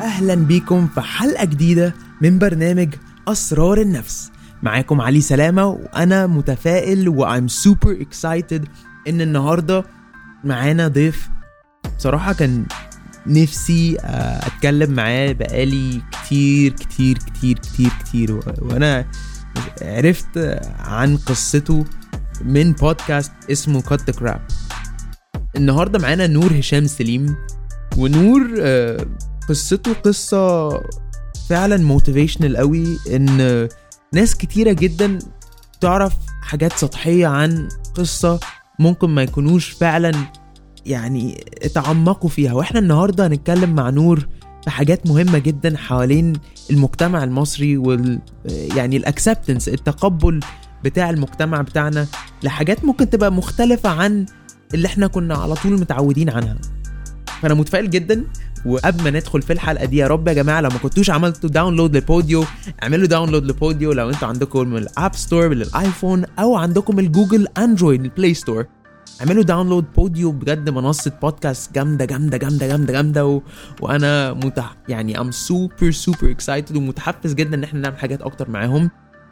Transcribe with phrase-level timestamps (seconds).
[0.00, 2.94] أهلا بيكم في حلقة جديدة من برنامج
[3.28, 4.30] أسرار النفس.
[4.62, 8.68] معاكم علي سلامة وأنا متفائل و I'm super excited
[9.08, 9.84] إن النهارده
[10.44, 11.28] معانا ضيف
[11.98, 12.66] بصراحه كان
[13.26, 18.32] نفسي آه، أتكلم معاه بقالي كتير كتير كتير كتير كتير.
[18.32, 19.04] و- وأنا
[19.82, 21.84] عرفت عن قصته
[22.44, 24.40] من بودكاست اسمه Cut Crap
[25.56, 27.36] النهارده معانا نور هشام سليم.
[27.96, 29.06] ونور آه،
[29.48, 30.68] قصته قصة
[31.48, 33.68] فعلا motivational قوي إن
[34.14, 35.18] ناس كتيرة جدا
[35.80, 36.12] تعرف
[36.42, 38.40] حاجات سطحية عن قصة
[38.78, 40.12] ممكن ما يكونوش فعلا
[40.86, 42.52] يعني اتعمقوا فيها.
[42.52, 44.26] وإحنا النهاردة هنتكلم مع نور
[44.64, 46.32] في حاجات مهمة جدا حوالين
[46.70, 48.20] المجتمع المصري وال
[48.76, 50.40] يعني ال acceptance التقبل
[50.84, 52.06] بتاع المجتمع بتاعنا
[52.42, 54.26] لحاجات ممكن تبقى مختلفة عن
[54.74, 56.56] اللي إحنا كنا على طول متعودين عنها.
[57.42, 58.24] فأنا متفائل جدا
[58.66, 61.96] وقبل ما ندخل في الحلقة دي يا رب يا جماعة لو ما كنتوش عملتوا download
[61.96, 62.44] لبوديو
[62.82, 67.46] اعملوا download لبوديو لو أنتوا عندكم ال App Store لل iPhone أو عندكم ال Google
[67.58, 68.66] Android ال Play Store
[69.20, 73.42] اعملوا download بوديو بجد منصة بودكاست جامدة جامدة جامدة جامدة جامدة و...
[73.80, 74.76] وأنا متح...
[74.88, 78.90] يعني I'm super super excited ومتحفز جدا إن إحنا نعمل حاجات أكتر معاهم.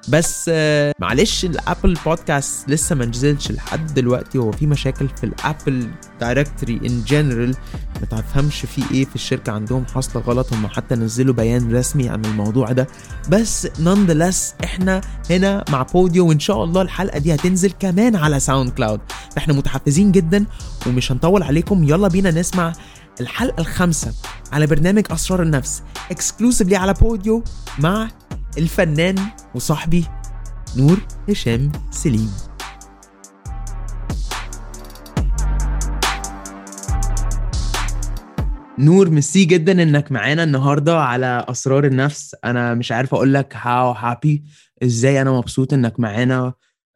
[0.09, 4.39] بس آه، معلش ال Apple Podcast لسه ما نزلش لحد دلوقتي.
[4.39, 7.57] هو في مشاكل في ال Apple directory in general
[8.01, 9.85] ما تفهمش في إيه في الشركة عندهم.
[9.95, 10.53] حاصله غلط.
[10.53, 12.87] هم حتى نزلوا بيان رسمي عن الموضوع ده.
[13.29, 19.01] بس nonetheless إحنا هنا مع بوديو وإن شاء الله الحلقة دي هتنزل كمان على SoundCloud
[19.37, 20.47] فإحنا متحفزين جدا
[20.87, 21.85] ومش هنطول عليكم.
[21.85, 22.73] يلا بينا نسمع
[23.21, 24.15] الحلقة الخامسة
[24.53, 27.45] على برنامج أسرار النفس exclusively على بوديو
[27.79, 28.09] مع
[28.59, 29.15] الفنان
[29.55, 30.05] وصاحبي
[30.77, 32.31] نور هشام سليم.
[38.79, 42.37] نور ميرسي جدا إنك معانا النهارده على أسرار النفس.
[42.45, 44.45] أنا مش عارف أقول لك how happy
[44.83, 46.53] إزاي أنا مبسوط إنك معانا.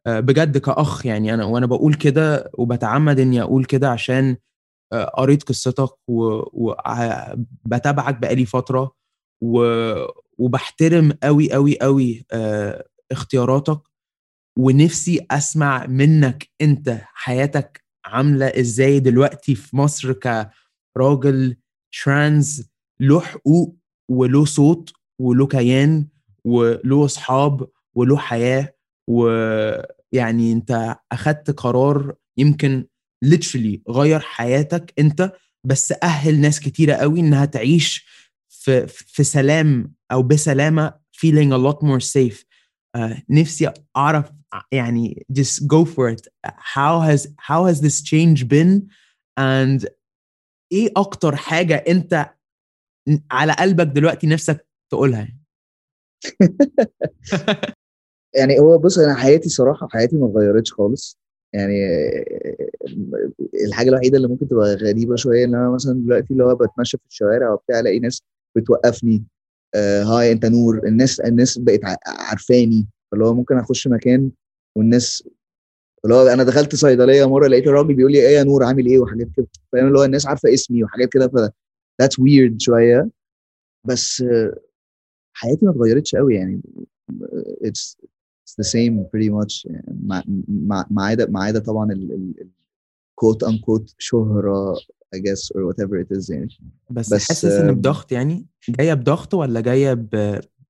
[0.07, 4.37] آه، بجد كأخ يعني أنا وأنا بقول كده وبتعمد إني أقول كده عشان
[4.93, 8.91] آه، قريت قصتك وبتابعك بقالي فترة
[9.43, 10.05] و-
[10.41, 13.81] وبحترم قوي قوي قوي آه، اختياراتك
[14.59, 21.55] ونفسي أسمع منك أنت حياتك عاملة إزاي دلوقتي في مصر كراجل
[22.03, 22.69] ترانز
[22.99, 23.77] له حقوق
[24.09, 26.07] وله صوت وله كيان
[26.45, 28.75] وله أصحاب وله حياة
[29.09, 32.85] ويعني أنت أخدت قرار يمكن
[33.25, 38.05] literally غير حياتك أنت بس أهل ناس كتيرة قوي إنها تعيش
[38.61, 42.45] في في سلام أو بسلامة feeling a lot more safe.
[42.95, 44.31] آه، نفسي أعرف
[44.71, 46.27] يعني just go for it.
[46.75, 48.81] How has how has this change been?
[49.39, 49.85] And
[50.71, 52.29] إيه أكتر حاجة أنت
[53.31, 55.41] على قلبك دلوقتي نفسك تقولها؟ يعني؟
[58.39, 61.19] يعني هو بص أنا حياتي صراحة حياتي ما اتغيرتش خالص.
[61.53, 61.75] يعني
[63.65, 67.03] الحاجة الوحيدة اللي ممكن تبقى غريبة شوية إن أنا مثلا دلوقتي اللي هو بتمشى في
[67.09, 68.23] الشوارع وبتاع ألاقي ناس
[68.55, 69.23] بتوقفني
[69.75, 74.31] آه هاي انت نور الناس الناس بقت عارفاني اللي هو ممكن اخش مكان
[74.77, 75.23] والناس
[76.05, 78.99] اللي هو أنا دخلت صيدلية مرة لقيت الراجل بيقول لي إيه يا نور عامل إيه؟
[78.99, 81.35] وحاجات كده فاهم؟ اللي هو الناس عارفة اسمي وحاجات كده ف
[82.03, 83.09] that's weird شوية.
[83.87, 84.23] بس
[85.33, 86.61] حياتي ما اتغيرتش قوي يعني
[88.61, 89.65] same pretty much.
[89.65, 92.47] يعني مع مع ما عدا ما عدا طبعا ال ال
[93.21, 94.75] quote unquote شهرة
[95.15, 96.49] I guess or whatever it is يعني.
[96.89, 100.09] بس, بس، حاسس إن بضغط يعني جاية بضغط ولا جاية ب...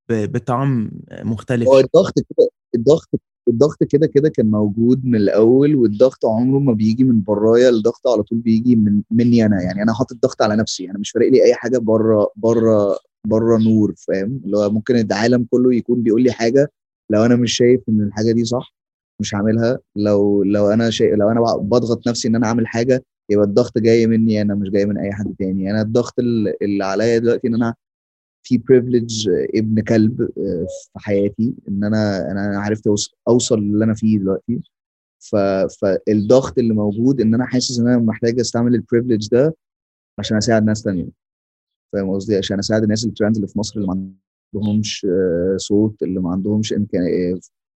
[0.08, 0.32] ب...
[0.32, 3.08] بطعم مختلف؟ هو الضغط كده الضغط
[3.48, 8.22] الضغط كده كده كان موجود من الأول والضغط عمره ما بيجي من برايا الضغط على
[8.22, 9.82] طول بيجي من مني أنا يعني.
[9.82, 13.94] أنا حاطط ضغط على نفسي أنا مش فارق لي أي حاجة بره بره بره نور
[13.96, 16.72] فاهم؟ اللي هو ممكن العالم كله يكون بيقول لي حاجة
[17.10, 18.74] لو أنا مش شايف إن الحاجة دي صح
[19.20, 19.78] مش هعملها.
[19.96, 24.06] لو لو أنا شيء لو أنا بضغط نفسي إن أنا أعمل حاجة يبقى الضغط جاي
[24.06, 25.70] مني أنا مش جاي من أي حد تاني.
[25.70, 26.14] أنا الضغط
[26.62, 27.74] اللي عليا دلوقتي إن أنا
[28.42, 31.54] في privilege ابن كلب آه، في حياتي.
[31.68, 32.88] إن أنا أنا عرفت
[33.28, 34.60] أوصل للي أنا فيه دلوقتي.
[35.80, 39.56] فالضغط اللي موجود إن أنا حاسس إن أنا محتاج أستعمل ال privilege ده
[40.18, 41.08] عشان أساعد ناس تانية.
[41.92, 44.12] فاهم قصدي؟ عشان أساعد الناس ال trans اللي في مصر اللي ما
[44.54, 47.02] عندهمش آه، صوت اللي ما عندهمش امكان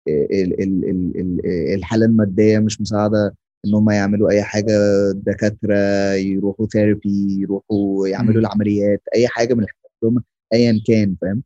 [0.09, 3.35] ال- الحالة المادية مش مساعدة.
[3.67, 4.73] إن هم يعملوا أي حاجة
[5.13, 8.41] دكاترة يروحوا therapy يروحوا يعملوا.
[8.41, 10.23] العمليات أي حاجة من الحاجات اللي هم
[10.53, 11.43] ايا كان فاهم.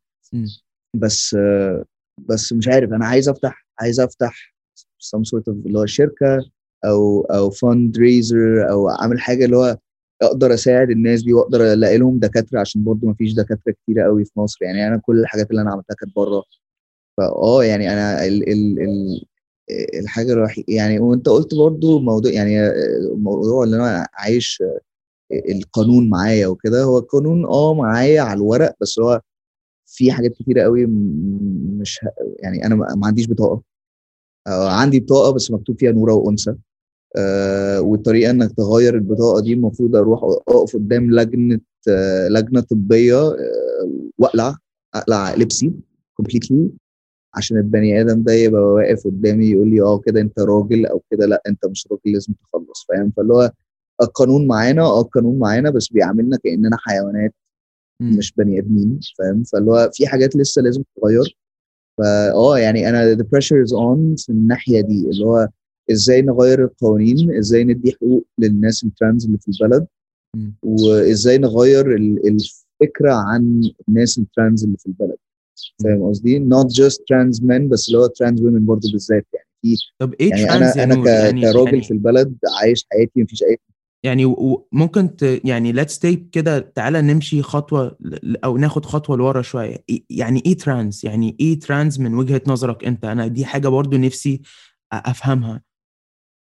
[0.96, 1.36] بس
[2.18, 4.54] بس مش عارف أنا عايز أفتح عايز أفتح
[5.04, 6.50] some sort of اللي هو شركة
[6.84, 9.78] أو أو فند ريزر أو أعمل حاجة اللي هو
[10.22, 14.24] أقدر أساعد الناس دي وأقدر ألاقي لهم دكاترة عشان برضو ما فيش دكاترة كتيره قوي
[14.24, 16.42] في مصر يعني أنا كل الحاجات اللي أنا عملتها كانت بره
[17.16, 19.24] فآه يعني أنا ال ال ال
[20.00, 22.56] الحاجة الوحيده يعني وانت قلت برضو موضوع يعني
[23.16, 24.62] موضوع اللي أنا عايش
[25.32, 29.20] القانون معايا وكده هو القانون آه معايا على الورق بس هو
[29.86, 30.86] في حاجات كتيرة قوي
[31.80, 32.00] مش
[32.38, 33.62] يعني أنا ما عنديش بطاقة.
[34.46, 36.54] آه عندي بطاقة بس مكتوب فيها نورة وأنثى.
[37.16, 43.90] آه والطريقة إنك تغير البطاقة دي المفروض أروح أقف قدام لجنة آه لجنة طبية آه
[44.18, 44.56] وأقلع
[44.94, 45.72] أقلع لبسي
[46.14, 46.70] كومبليتلي
[47.34, 51.26] عشان البني آدم ده يبقى واقف قدامي يقول لي آه كده أنت راجل أو كده
[51.26, 53.50] لأ أنت مش راجل لازم تخلص فاهم فاللي هو
[54.02, 57.34] القانون معانا آه القانون معانا بس بيعاملنا كأننا حيوانات.
[58.18, 61.36] مش بني آدمين فاهم فاللي هو في حاجات لسه لازم تتغير
[61.98, 65.48] فاه يعني أنا the pressure is on في الناحية دي اللي هو
[65.90, 69.86] إزاي نغير القوانين إزاي ندي حقوق للناس ال trans اللي في البلد
[70.36, 70.50] م.
[70.62, 75.16] وإزاي نغير الفكرة عن الناس ال trans اللي في البلد
[75.84, 79.76] فاهم قصدي؟ not just trans men بس اللي هو trans women برضه بالذات يعني في
[79.98, 81.06] طب إيه يعني trans أنا أنا ك...
[81.06, 83.58] يعني كراجل يعني في البلد عايش حياتي مفيش اي
[84.04, 85.40] يعني وممكن ت...
[85.44, 90.42] يعني let's take كده تعالى نمشي خطوة ل- أو ناخد خطوة لورا شوية إيه- يعني
[90.46, 94.40] إيه trans؟ يعني إيه trans من وجهة نظرك أنت؟ أنا دي حاجة برضو نفسي
[94.92, 95.62] أفهمها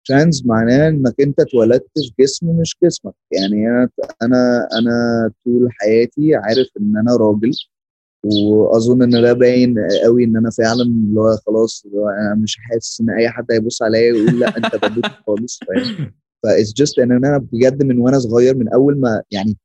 [0.05, 3.89] trans معناه إنك أنت اتولدت في جسم مش جسمك يعني أنا
[4.21, 7.51] أنا أنا طول حياتي عارف إن أنا راجل
[8.23, 13.09] وأظن إن ده باين قوي إن أنا فعلا اللي هو خلاص أنا مش حاسس إن
[13.09, 16.11] أي حد هيبص عليا ويقول لأ أنت بنوت خالص فاهم؟
[16.43, 19.57] ف it's just إن أنا بجد من وأنا صغير من أول ما يعني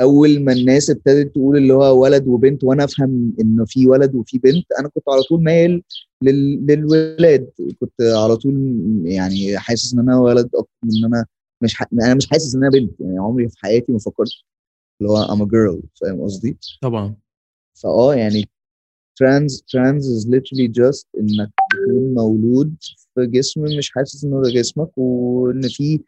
[0.00, 4.38] أول ما الناس ابتدت تقول اللي هو ولد وبنت وأنا أفهم انه في ولد وفي
[4.38, 5.82] بنت أنا كنت على طول مايل
[6.22, 6.66] لل...
[6.66, 7.50] للولاد.
[7.80, 8.54] كنت على طول
[9.04, 11.26] يعني حاسس إن أنا ولد أكتر من إن أنا
[11.62, 11.86] مش ح...
[11.92, 14.30] أنا مش حاسس إن أنا بنت يعني عمري في حياتي ما فكرت
[15.00, 17.14] اللي هو I'm a girl فاهم قصدي؟ طبعا.
[17.74, 18.48] فآه يعني
[19.22, 22.74] trans trans is literally just إنك تكون مولود
[23.14, 26.00] في جسم مش حاسس إنه ده جسمك وإن في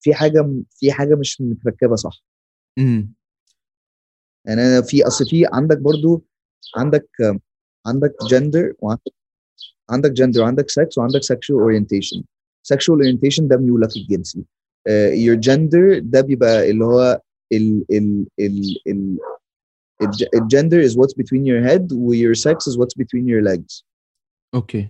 [0.00, 2.22] في حاجة في حاجة مش متركبة صح.
[2.78, 3.12] امم
[4.46, 6.24] يعني أنا في أصل في عندك برضو
[6.76, 7.08] عندك
[7.86, 9.12] عندك جندر وعندك
[9.90, 12.22] عندك جندر وعندك sex وعندك sexual orientation.
[12.74, 14.44] sexual orientation ده ميولك الجنسي.
[14.88, 17.20] uh, your gender ده بيبقى اللي هو
[17.52, 19.18] ال ال ال ال
[20.02, 23.42] الج- ال gender is what's between your head و your sex is what's between your
[23.52, 23.84] legs.
[24.54, 24.88] أوكي.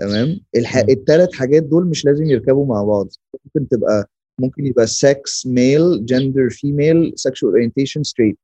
[0.00, 0.76] تمام؟ الح...
[0.76, 3.08] الثلاث حاجات دول مش لازم يركبوا مع بعض.
[3.44, 4.10] ممكن تبقى
[4.40, 8.36] ممكن يبقى sex male gender female sexual orientation straight.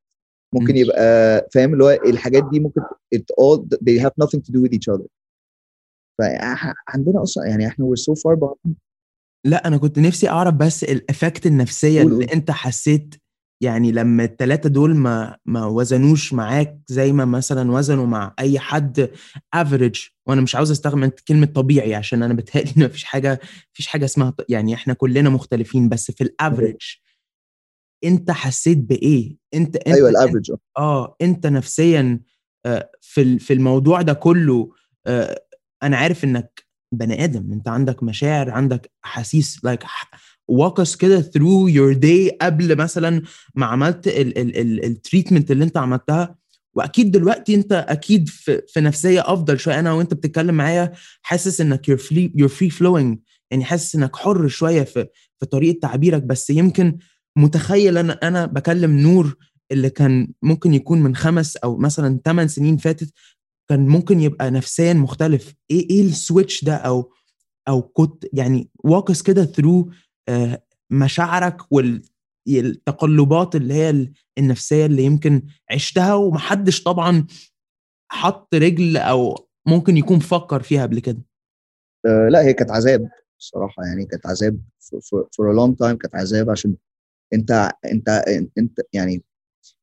[0.54, 0.76] ممكن مم.
[0.80, 2.80] يبقى فاهم؟ اللي هو الحاجات دي ممكن
[3.14, 5.06] it all they have nothing to do with each other.
[6.18, 8.72] فعندنا أصلا يعني إحنا we're so far behind.
[9.46, 12.24] لا أنا كنت نفسي أعرف بس الإفكت النفسية قول- اللي.
[12.32, 13.14] أنت حسيت
[13.60, 19.10] يعني لما التلاتة دول ما ما وزنوش معاك زي ما مثلا وزنوا مع أي حد
[19.54, 23.40] average وأنا مش عاوز أستخدم كلمة طبيعي عشان أنا بتهيألي إن مفيش حاجة
[23.72, 26.76] مفيش حاجة اسمها يعني إحنا كلنا مختلفين بس في ال average
[28.04, 32.20] أنت حسيت بإيه؟ أنت أنت أيوه ال average آه أنت نفسيا
[32.66, 34.72] آه، في في الموضوع ده كله
[35.06, 35.42] آه،
[35.82, 39.84] أنا عارف إنك بني آدم أنت عندك مشاعر عندك أحاسيس like
[40.52, 43.22] walk us كده through your day قبل مثلا
[43.54, 46.36] ما عملت ال treatment اللي انت عملتها.
[46.74, 49.78] وأكيد دلوقتي انت أكيد في, في نفسية أفضل شوية.
[49.78, 53.16] أنا وأنت بتتكلم معايا حاسس إنك you're free you're free flowing.
[53.50, 55.06] يعني حاسس إنك حر شوية في
[55.40, 56.22] في طريقة تعبيرك.
[56.22, 56.98] بس يمكن
[57.36, 59.36] متخيل أنا أنا بكلم نور
[59.72, 63.12] اللي كان ممكن يكون من خمس أو مثلا ثمان سنين فاتت.
[63.68, 65.54] كان ممكن يبقى نفسيا مختلف.
[65.70, 67.12] إيه إيه السويتش ده؟ أو
[67.68, 69.90] أو كنت يعني واقص كده ثرو
[70.90, 77.26] مشاعرك والتقلبات اللي هي ال- النفسية اللي يمكن عشتها ومحدش طبعا
[78.12, 81.18] حط رجل أو ممكن يكون فكر فيها قبل كده؟
[82.06, 83.08] آه لا هي كانت عذاب
[83.40, 84.60] الصراحه يعني كانت عذاب
[85.06, 86.74] for a long time كانت عذاب عشان
[87.34, 88.08] أنت أنت
[88.58, 89.22] أنت يعني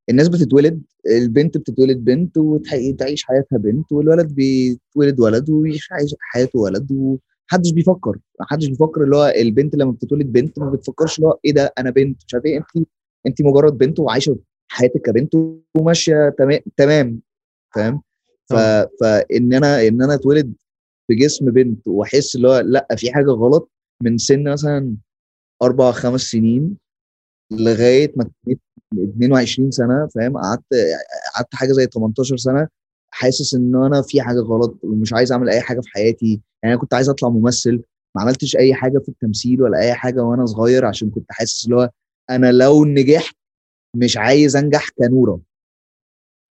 [0.09, 7.17] الناس بتتولد البنت بتتولد بنت وتعيش حياتها بنت والولد بيتولد ولد ويعيش حياته ولد
[7.53, 8.19] ومحدش بيفكر.
[8.39, 11.89] محدش بيفكر اللي هو البنت لما بتتولد بنت ما بتفكرش اللي هو إيه ده أنا
[11.89, 12.57] بنت مش عارف إيه.
[12.57, 12.87] انت
[13.27, 15.35] انت مجرد بنت وعايشة حياتك كبنت
[15.77, 17.21] وماشية تمام تمام
[17.75, 18.01] فاهم؟
[18.49, 18.53] ف...
[19.01, 20.53] فان أنا إن أنا أتولد
[21.07, 24.95] في جسم بنت وأحس اللي هو لأ في حاجة غلط من سن مثلا
[25.61, 26.77] أربع خمس سنين
[27.51, 28.59] لغاية ما تميت
[28.93, 30.63] 22 سنة فاهم؟ قعدت
[31.35, 32.67] قعدت حاجة زي 18 سنة
[33.11, 36.41] حاسس إن أنا في حاجة غلط ومش عايز أعمل أي حاجة في حياتي.
[36.63, 37.83] يعني أنا كنت عايز أطلع ممثل
[38.15, 41.75] ما عملتش أي حاجة في التمثيل ولا أي حاجة وأنا صغير عشان كنت حاسس اللي
[41.75, 41.89] هو
[42.29, 43.35] أنا لو نجحت
[43.95, 45.41] مش عايز أنجح كنورة.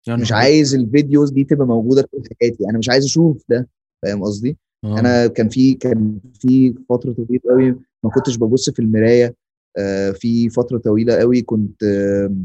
[0.07, 2.69] يا مش عايز ال videos دي تبقى موجودة في حياتي.
[2.69, 3.69] أنا مش عايز أشوف ده
[4.03, 4.99] فاهم قصدي؟ آه.
[4.99, 7.71] أنا كان في كان في فترة طويلة قوي
[8.03, 9.35] ما كنتش ببص في المراية
[9.77, 12.35] آه، في فترة طويلة قوي كنت آه،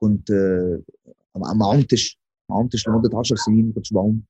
[0.00, 0.80] كنت آه،
[1.36, 2.20] ما عمتش
[2.50, 4.22] ما عمتش لمدة 10 سنين ما كنتش بعوم.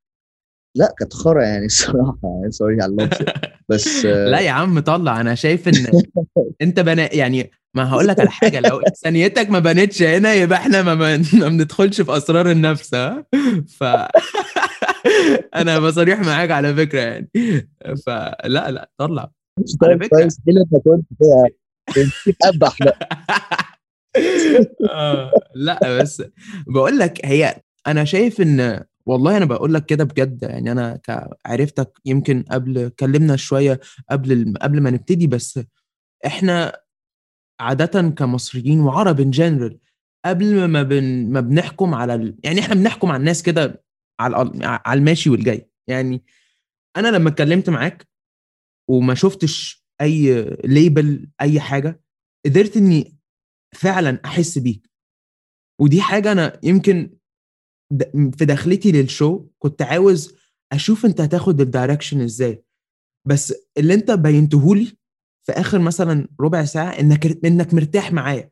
[0.76, 2.18] لا كانت خرا يعني الصراحة.
[2.24, 3.26] يعني sorry على اللفظ.
[3.70, 5.20] بس لا يا عم طلع.
[5.20, 6.02] أنا شايف إن
[6.62, 10.82] أنت بنا يعني ما هقول لك على حاجة لو إنسانيتك ما بانتش هنا يبقى إحنا
[10.82, 13.24] ما, ما بندخلش في أسرار النفس ها؟
[13.68, 13.84] ف
[15.54, 17.30] أنا بصريح معاك على فكرة يعني.
[18.06, 19.22] فلا لا طلع.
[19.22, 20.08] على طيب فكرة.
[20.18, 20.40] كويس.
[20.46, 22.98] كده أنت كنت كده كنت ابح بقى
[24.90, 26.22] آه، لا بس
[26.66, 27.56] بقول لك هي
[27.86, 31.00] أنا شايف إن والله أنا بقول لك كده بجد يعني أنا
[31.46, 35.60] عرفتك يمكن قبل اتكلمنا شوية قبل قبل ما نبتدي بس
[36.26, 36.80] إحنا
[37.60, 39.78] عاده كمصريين وعرب in general
[40.24, 42.38] قبل ما بن ما بنحكم على ال...
[42.44, 43.84] يعني إحنا بنحكم على الناس كده
[44.20, 45.70] على على الماشي والجاي.
[45.88, 46.24] يعني
[46.96, 48.08] أنا لما اتكلمت معاك
[48.90, 52.00] وما شفتش أي label أي حاجة
[52.46, 53.18] قدرت إني
[53.74, 54.90] فعلا أحس بيك.
[55.80, 57.17] ودي حاجة أنا يمكن
[58.38, 60.34] في دخلتي لل show كنت عاوز
[60.72, 62.64] أشوف أنت هتاخد ال direction إزاي.
[63.26, 64.96] بس اللي أنت بينتهولي
[65.46, 68.50] في آخر مثلا ربع ساعة إنك إنك مرتاح معايا.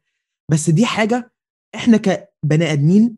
[0.50, 1.32] بس دي حاجة
[1.74, 3.16] إحنا كبني آدمين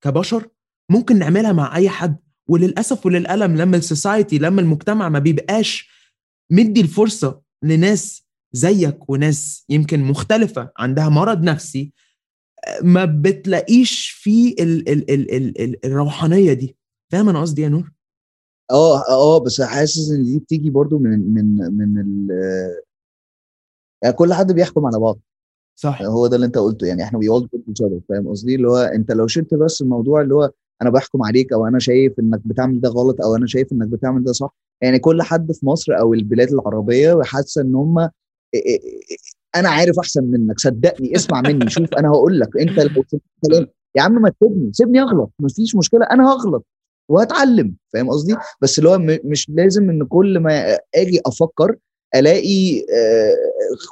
[0.00, 0.48] كبشر
[0.90, 2.16] ممكن نعملها مع أي حد.
[2.48, 5.88] وللأسف وللألم لما ال society لما المجتمع ما بيبقاش
[6.52, 11.92] مدي الفرصة لناس زيك وناس يمكن مختلفة عندها مرض نفسي
[12.82, 16.76] ما بتلاقيش فيه ال ال ال ال ال الروحانية دي.
[17.12, 17.92] فاهم أنا قصدي يا نور؟
[18.70, 22.28] آه آه بس حاسس إن دي بتيجي برضو من من من ال
[24.02, 25.20] يعني كل حد بيحكم على بعض.
[25.76, 26.02] صح.
[26.02, 26.86] هو ده اللي أنت قلته.
[26.86, 29.82] يعني إحنا we all judge each other فاهم قصدي؟ اللي هو أنت لو شلت بس
[29.82, 30.50] الموضوع اللي هو
[30.82, 34.24] أنا بحكم عليك أو أنا شايف إنك بتعمل ده غلط أو أنا شايف إنك بتعمل
[34.24, 34.56] ده صح.
[34.82, 38.10] يعني كل حد في مصر أو البلاد العربية حاسة إن هم
[39.56, 43.06] أنا عارف احسن منك صدقني اسمع مني شوف أنا هقول لك انت سمعت
[43.46, 46.66] كلام يا عم ما تسيبني سيبني اغلط مفيش مشكلة أنا هغلط
[47.10, 51.76] وهتعلم فاهم قصدي؟ بس اللي هو مش لازم ان كل ما أجي أفكر
[52.14, 53.34] الاقي آه،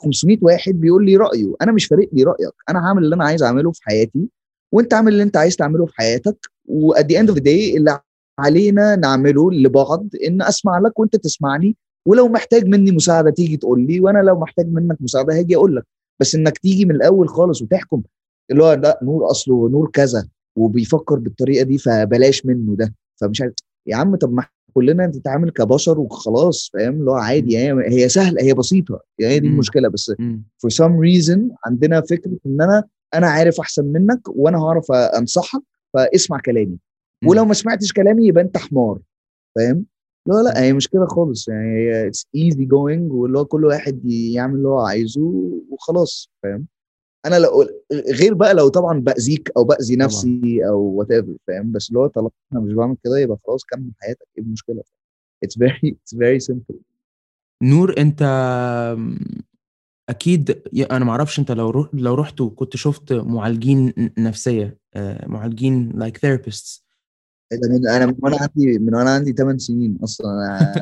[0.04, 1.54] 500 واحد بيقول لي رأيه.
[1.62, 4.28] أنا مش فارق لي رأيك أنا هعمل اللي أنا عايز اعمله في حياتي
[4.72, 6.36] وانت اعمل اللي انت عايز تعمله في حياتك
[6.66, 8.00] و at the end of the day اللي
[8.38, 14.00] علينا نعمله لبعض ان اسمع لك وانت تسمعني ولو محتاج مني مساعدة تيجي تقول لي
[14.00, 15.84] وأنا لو محتاج منك مساعدة هاجي أقول لك.
[16.20, 18.02] بس إنك تيجي من الأول خالص وتحكم
[18.50, 22.94] اللي هو لا نور اصله نور كذا وبيفكر بالطريقة دي فبلاش منه ده.
[23.20, 23.54] فمش عارف
[23.86, 28.42] يا عم طب ما كلنا نتعامل كبشر وخلاص فاهم؟ اللي هو عادي هي هي سهلة
[28.42, 29.46] هي بسيطة يعني هي دي.
[29.46, 29.88] المشكلة.
[29.88, 30.10] بس
[30.66, 32.84] for some reason عندنا فكرة إن أنا
[33.14, 35.62] أنا عارف أحسن منك وأنا هعرف أنصحك
[35.94, 36.78] فاسمع كلامي.
[37.26, 38.98] ولو ما سمعتش كلامي يبقى أنت حمار
[39.56, 39.84] فاهم؟
[40.26, 41.48] لا لا هي مش كده خالص.
[41.48, 45.20] يعني هي it's easy going واللي هو كل واحد يعمل اللي هو عايزه
[45.70, 46.66] وخلاص فاهم؟
[47.26, 50.06] أنا لو غير بقى لو طبعا بأذيك أو بأذي طبعاً.
[50.06, 53.90] نفسي أو whatever فاهم؟ بس اللي هو طالما أنا مش بعمل كده يبقى خلاص كمل
[54.00, 54.82] حياتك إيه المشكلة؟
[55.46, 56.76] It's very it's very simple.
[57.62, 58.22] نور أنت
[60.08, 61.88] أكيد أنا ما أعرفش أنت لو رو...
[61.92, 66.85] لو رحت وكنت شفت معالجين نفسية آه، معالجين like therapists
[67.52, 70.30] من أنا من وأنا عندي من وأنا عندي 8 سنين أصلا.
[70.30, 70.72] أنا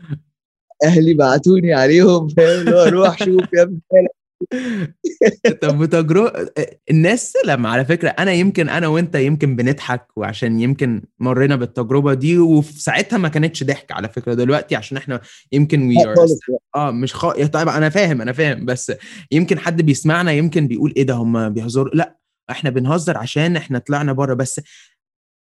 [0.84, 3.80] أهلي بعتوني عليهم فاهم؟ اللي هو روح شوف يا ابني.
[5.62, 6.32] طب وتجربه
[6.90, 12.38] الناس لما على فكرة أنا يمكن أنا وأنت يمكن بنضحك وعشان يمكن مرينا بالتجربة دي
[12.38, 14.34] وفي ساعتها ما كانتش ضحك على فكرة.
[14.34, 15.20] دلوقتي عشان إحنا
[15.52, 16.40] يمكن وي خالص
[16.76, 17.26] آه مش خ...
[17.32, 18.92] طيب أنا فاهم أنا فاهم بس
[19.32, 22.18] يمكن حد بيسمعنا يمكن بيقول إيه ده هم بيهزروا؟ لأ
[22.50, 24.60] إحنا بنهزر عشان إحنا طلعنا بره بس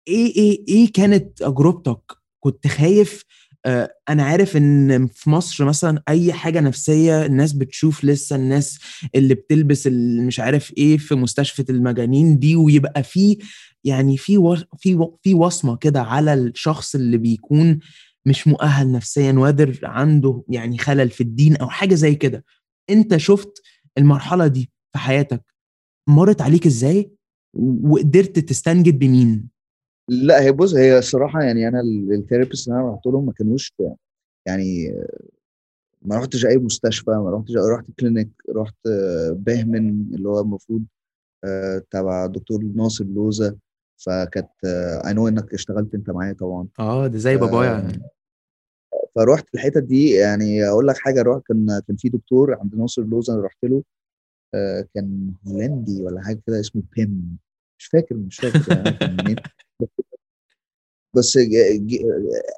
[0.09, 3.25] إيه إيه إيه كانت تجربتك كنت خايف
[3.67, 8.79] آه أنا عارف إن في مصر مثلا أي حاجة نفسية الناس بتشوف لسه الناس
[9.15, 9.87] اللي بتلبس
[10.27, 13.39] مش عارف إيه في مستشفى المجانين دي ويبقى في
[13.85, 14.65] يعني في.
[14.79, 15.09] في.
[15.23, 17.79] في وصمة كده على الشخص اللي بيكون
[18.27, 22.45] مش مؤهل نفسيا وقادر عنده يعني خلل في الدين أو حاجة زي كده
[22.91, 23.53] أنت شفت
[23.99, 25.45] المرحلة دي في حياتك
[26.09, 27.11] مرت عليك إزاي
[27.55, 29.49] وقدرت تستنجد بمين
[30.09, 33.73] لا هي بص هي الصراحة يعني أنا ال therapist اللي أنا رحت لهم ما كانوش
[34.47, 34.95] يعني
[36.03, 38.77] ما رحتش أي مستشفى ما رحتش رحت clinic رحت
[39.31, 40.85] بهمان اللي هو المفروض
[41.45, 43.57] آه، تبع دكتور ناصر لوزة
[43.97, 44.51] فكانت
[45.07, 46.69] I know إنك اشتغلت أنت معايا طبعا.
[46.79, 47.93] آه ده زي بابايا
[49.15, 50.11] فروحت الحتت دي.
[50.11, 53.83] يعني أقول لك حاجة رحت كان كان في دكتور عند ناصر أنا رحت له
[54.55, 57.39] آه كان هولندي ولا حاجة كده اسمه بيم.
[57.79, 59.37] مش فاكر مش فاكر يعني كان منين
[61.17, 62.03] بس ج- ج-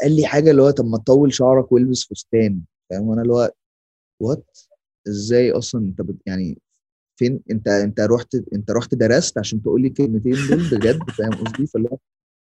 [0.03, 3.53] قال لي حاجة اللي هو طب ما تطول شعرك والبس فستان فاهم؟ وأنا اللي هو
[4.23, 4.59] وات
[5.09, 6.59] إزاي أصلا؟ أنت بت- يعني
[7.19, 11.67] فين؟ انت أنت رحت أنت رحت درست عشان تقول لي الكلمتين دول بجد؟ فاهم قصدي؟
[11.67, 11.99] فاللي هو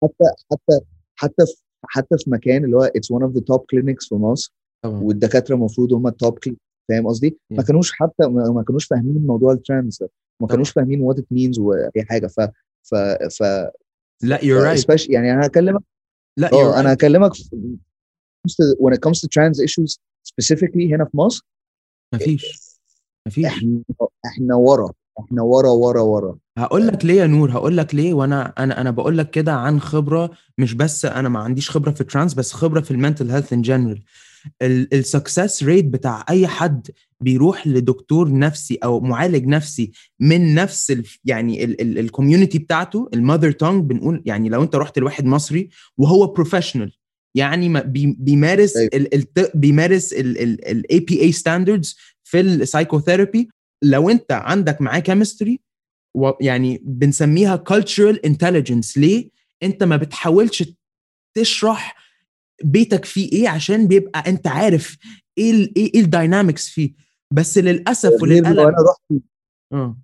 [0.02, 0.80] حتى حتى
[1.16, 4.54] حتى في حتى في مكان اللي هو it's one of the top clinics في مصر
[4.86, 6.38] والدكاترة المفروض هم ال top
[6.88, 7.62] فاهم قصدي؟ ما.
[7.62, 10.02] كانوش حتى ما كانوش فاهمين موضوع ال trans
[10.40, 10.46] ما.
[10.48, 12.26] كانوش فاهمين what it means واي حاجة.
[12.26, 12.40] ف
[12.82, 12.94] ف
[13.38, 13.42] ف
[14.22, 14.80] لا you're right.
[14.84, 15.82] especially- يعني أنا هكلمك
[16.38, 16.92] لا you're آه أنا right.
[16.92, 17.32] هكلمك
[18.82, 19.96] when it comes to trans issues
[20.32, 21.46] specifically هنا في مصر
[22.14, 22.60] مفيش.
[23.26, 23.44] مفيش.
[23.44, 23.82] إحنا
[24.26, 24.92] إحنا ورا.
[25.20, 26.38] إحنا ورا ورا ورا.
[26.58, 29.80] هقول لك ليه يا نور هقول لك ليه وأنا أنا أنا بقول لك كده عن
[29.80, 33.30] خبرة مش بس أنا ما عنديش خبرة في ال trans بس خبرة في ال mental
[33.30, 34.02] health in general
[34.62, 41.04] ال success rate بتاع أي حد بيروح لدكتور نفسي أو معالج نفسي من نفس ال
[41.25, 45.68] يعني ال community بتاعته ال mother tongue بنقول يعني لو أنت رحت لواحد مصري
[45.99, 46.92] وهو professional
[47.35, 48.90] يعني ما بي- بيمارس أيوة.
[48.94, 53.49] ال ال بيمارس ال APA standards في ال psychotherapy
[53.82, 55.60] لو أنت عندك معاه chemistry
[56.40, 59.30] يعني بنسميها cultural intelligence ليه
[59.62, 60.64] أنت ما بتحاولش
[61.37, 61.97] تشرح
[62.64, 64.96] بيتك فيه إيه عشان بيبقى أنت عارف
[65.38, 66.92] إيه ال إيه إيه ال dynamics فيه.
[67.30, 69.22] بس للأسف وللألم أنا رحت
[69.72, 69.96] آه.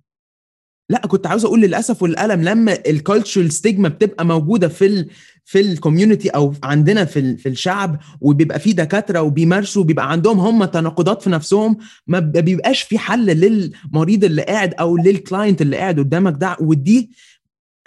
[0.89, 5.09] لا كنت عاوز أقول للأسف والألم لما ال cultural stigma بتبقى موجودة في ال
[5.45, 10.39] في ال community أو عندنا في ال في الشعب وبيبقى في دكاترة وبيمارسوا بيبقى عندهم
[10.39, 15.77] هم تناقضات في نفسهم ما بيبقاش في حل للمريض اللي قاعد أو لل client اللي
[15.77, 16.57] قاعد قدامك ده.
[16.61, 17.11] ودي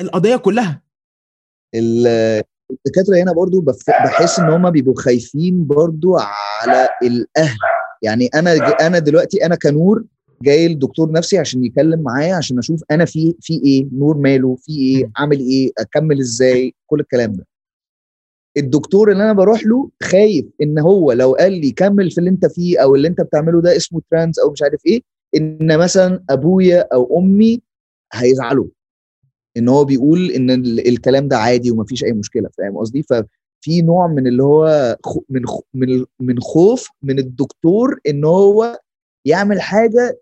[0.01, 0.83] القضية كلها.
[2.71, 7.57] الدكاتره هنا برضو بحس إن هم بيبقوا خايفين برضو على الأهل.
[8.03, 8.53] يعني أنا
[8.87, 10.05] أنا دلوقتي أنا كنور
[10.43, 14.73] جاي لدكتور نفسي عشان يتكلم معايا عشان أشوف أنا في في إيه نور ماله في
[14.79, 15.11] إيه.
[15.17, 17.47] عامل إيه أكمل إزاي كل الكلام ده.
[18.57, 22.47] الدكتور اللي أنا بروح له خايف إن هو لو قال لي كمل في اللي أنت
[22.47, 25.01] فيه أو اللي أنت بتعمله ده اسمه trans أو مش عارف إيه
[25.37, 27.61] إن مثلا أبويا أو أمي
[28.13, 28.67] هيزعلوا
[29.57, 34.07] إن هو بيقول إن ال- الكلام ده عادي ومفيش أي مشكلة فاهم قصدي؟ ففي نوع
[34.07, 34.97] من اللي هو
[35.29, 35.43] من
[35.75, 38.81] من من خوف من الدكتور إن هو
[39.25, 40.21] يعمل حاجة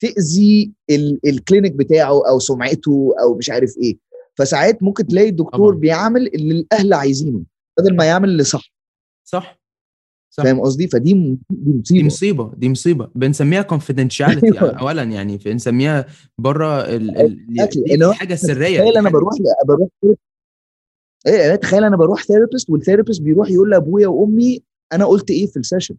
[0.00, 3.96] تأذي ال- الكلينيك بتاعه أو سمعته أو مش عارف إيه.
[4.34, 5.74] فساعات ممكن تلاقي الدكتور.
[5.74, 7.42] بيعمل اللي الأهل عايزينه
[7.78, 8.72] بدل ما يعمل اللي صح.
[9.24, 9.59] صح.
[10.30, 12.06] فاهم قصدي؟ فدي دي دي مصيبة.
[12.06, 13.08] مصيبة دي مصيبة.
[13.14, 14.44] بنسميها confidentiality.
[14.44, 14.70] أيوة.
[14.80, 16.06] اولا يعني بنسميها
[16.38, 17.60] بره ال ال
[18.04, 19.34] هو دي حاجة سرية تخيل دي أنا حاجة- بروح
[19.66, 19.88] بروح
[21.26, 24.62] إيه أنا تخيل أنا بروح therapist وال therapist بيروح يقول لأبويا وأمي
[24.92, 25.96] أنا قلت إيه في ال session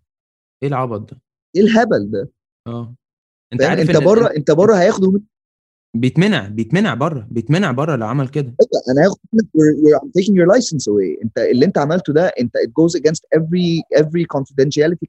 [0.63, 1.21] إيه العبط ده؟
[1.55, 2.29] إيه الهبل ده؟
[2.67, 2.95] آه.
[3.53, 5.19] أنت عارف أنت إن بره أنت بره هياخدوا
[5.93, 8.55] بيتمنع بيتمنع بره بيتمنع بره لو عمل كده.
[8.89, 9.17] أنا هاخد
[10.01, 11.23] I'm taking your license away.
[11.23, 15.07] أنت اللي أنت عملته ده أنت it goes against every every confidentiality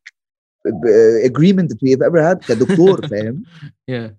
[1.25, 3.43] agreement that we have ever had كدكتور فاهم؟
[3.91, 4.11] Yeah.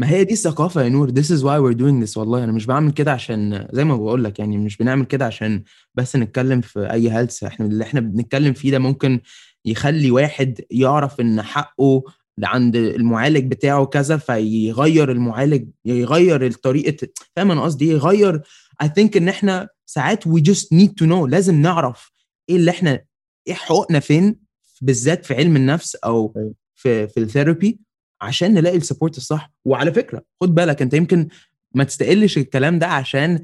[0.00, 1.10] ما هي دي الثقافة يا نور.
[1.10, 2.44] This is why we're doing this والله.
[2.44, 5.62] أنا مش بعمل كده عشان زي ما بقول لك يعني مش بنعمل كده عشان
[5.94, 9.20] بس نتكلم في أي هلس إحنا اللي إحنا بنتكلم فيه ده ممكن
[9.64, 12.02] يخلي واحد يعرف إن حقه
[12.42, 18.42] عند المعالج بتاعه كذا فيغير المعالج يغير الطريقة فاهم أنا قصدي إيه؟ يغير
[18.82, 22.12] I think إن إحنا ساعات we just need to know لازم نعرف
[22.48, 23.04] إيه اللي إحنا
[23.46, 24.36] إيه حقوقنا فين
[24.82, 26.54] بالذات في علم النفس أو أيوة.
[26.74, 27.80] في في ال therapy
[28.20, 31.28] عشان نلاقي ال support الصح وعلى فكرة خد بالك أنت يمكن
[31.74, 33.40] ما تستقلش الكلام ده عشان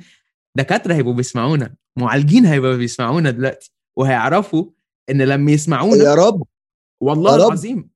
[0.57, 4.64] دكاترة هيبقوا بيسمعونا معالجين هيبقوا بيسمعونا دلوقتي وهيعرفوا
[5.11, 6.42] إن لما يسمعونا يا رب
[7.00, 7.46] والله يا رب.
[7.46, 7.90] العظيم.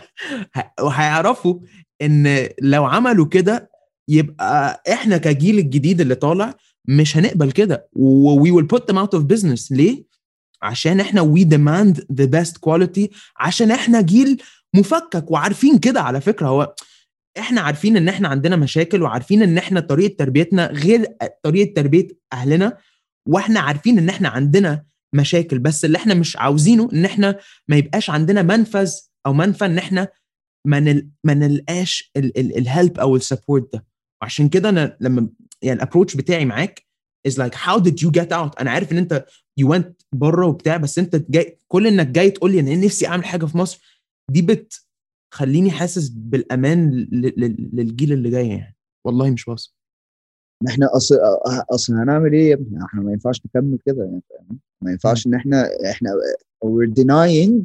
[0.80, 1.60] وهيعرفوا
[2.02, 3.70] إن لو عملوا كده
[4.08, 6.54] يبقى إحنا كجيل الجديد اللي طالع
[6.88, 7.88] مش هنقبل كده.
[7.92, 9.66] و we will put them out of business.
[9.70, 10.04] ليه؟
[10.62, 13.08] عشان إحنا we demand the best quality.
[13.36, 14.42] عشان إحنا جيل
[14.74, 16.46] مفكك وعارفين كده على فكرة.
[16.48, 16.74] هو
[17.38, 21.06] إحنا عارفين إن إحنا عندنا مشاكل وعارفين إن إحنا طريقة تربيتنا غير
[21.42, 22.76] طريقة تربية أهلنا.
[23.28, 28.10] وإحنا عارفين إن إحنا عندنا مشاكل بس اللي إحنا مش عاوزينه إن إحنا ما يبقاش
[28.10, 28.92] عندنا منفذ
[29.26, 30.08] أو منفى إن إحنا
[30.66, 31.08] ما نل...
[31.24, 33.86] ما نلقاش ال help أو ال support ده.
[34.22, 35.28] وعشان كده أنا لما
[35.62, 36.86] يعني ال approach بتاعي معاك
[37.28, 39.24] is like how did you get out أنا عارف إن أنت
[39.60, 43.06] you went بره وبتاع بس أنت جاي كل إنك جاي تقول لي ان أنا نفسي
[43.06, 43.80] أعمل حاجة في مصر
[44.30, 46.90] دي بتخليني حاسس بالأمان
[47.72, 48.76] للجيل اللي جاي يعني.
[49.06, 49.70] والله مش واثق.
[50.62, 51.16] ما إحنا أصل
[51.70, 55.34] أصل هنعمل إيه يا ابني؟ إحنا ما ينفعش نكمل كده يعني فاهم ما ينفعش إن
[55.34, 56.10] إحنا إحنا
[56.64, 57.62] we're denying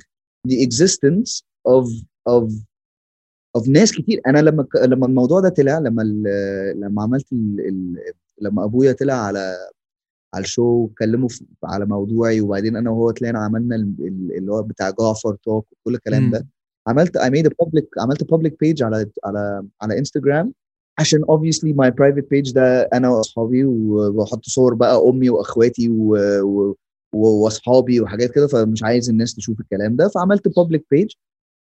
[0.47, 1.85] the existence of
[2.29, 2.51] of
[3.57, 4.21] of ناس كتير.
[4.27, 6.01] أنا لما لما الموضوع ده طلع لما
[6.75, 7.59] لما عملت ال...
[7.67, 7.95] ال...
[8.41, 9.55] لما أبويا طلع على
[10.33, 11.29] على الشو واتكلموا
[11.63, 15.95] على موضوعي وبعدين أنا وهو طلعنا عملنا ال- ال- اللي هو بتاع جعفر توك وكل
[15.95, 16.23] الكلام.
[16.31, 16.47] ده
[16.87, 20.53] عملت I made a public عملت public page على على على انستجرام
[20.99, 25.89] عشان obviously my private page ده أنا وأصحابي وبحط صور بقى أمي وأخواتي
[27.13, 30.07] وأصحابي وحاجات كده فمش عايز الناس تشوف الكلام ده.
[30.07, 31.15] فعملت public page